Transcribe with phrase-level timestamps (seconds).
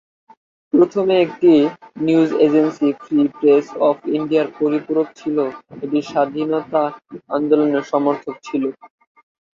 [0.73, 1.51] প্রথমে একটি
[2.05, 5.37] news agency, free press of ইন্ডিয়ার পরিপূরক ছিল,
[5.77, 6.83] এটি স্বাধীনতা
[7.35, 8.63] আন্দোলনের সমর্থক ছিল।